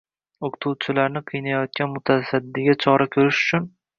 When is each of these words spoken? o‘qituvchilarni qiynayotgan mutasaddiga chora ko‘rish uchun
o‘qituvchilarni 0.47 1.21
qiynayotgan 1.27 1.93
mutasaddiga 1.97 2.77
chora 2.87 3.09
ko‘rish 3.17 3.45
uchun 3.45 3.71